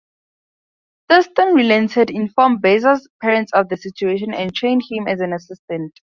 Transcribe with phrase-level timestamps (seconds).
[1.07, 5.93] Thurston relented, informed Besser's parents of the situation, and trained him as an assistant.